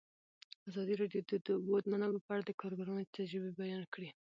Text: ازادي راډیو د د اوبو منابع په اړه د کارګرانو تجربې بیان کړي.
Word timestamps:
ازادي 0.69 0.93
راډیو 1.01 1.21
د 1.29 1.31
د 1.45 1.47
اوبو 1.57 1.75
منابع 1.91 2.19
په 2.23 2.31
اړه 2.33 2.43
د 2.45 2.51
کارګرانو 2.61 3.09
تجربې 3.15 3.51
بیان 3.61 3.83
کړي. 3.93 4.09